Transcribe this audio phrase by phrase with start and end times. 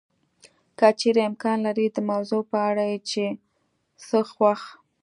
[0.77, 3.25] که چېرې امکان لري د موضوع په اړه یې چې
[4.07, 4.61] څه خوښ